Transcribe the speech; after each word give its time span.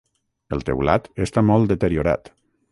El 0.57 0.65
teulat 0.69 1.11
està 1.27 1.45
molt 1.53 1.73
deteriorat. 1.75 2.35